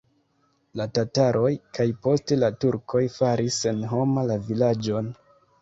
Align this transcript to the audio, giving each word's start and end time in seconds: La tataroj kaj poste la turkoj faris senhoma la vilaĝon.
La 0.79 0.87
tataroj 0.97 1.51
kaj 1.79 1.85
poste 2.07 2.39
la 2.45 2.51
turkoj 2.65 3.05
faris 3.19 3.61
senhoma 3.67 4.29
la 4.33 4.43
vilaĝon. 4.49 5.17